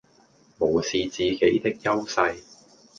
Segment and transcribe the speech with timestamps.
[0.57, 2.41] 無視自己的優勢